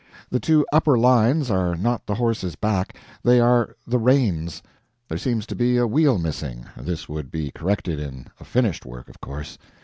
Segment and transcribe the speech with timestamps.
[0.31, 4.63] The two upper lines are not the horse's back, they are the reigns;
[5.07, 9.09] there seems to be a wheel missing this would be corrected in a finished Work,
[9.09, 9.59] of course.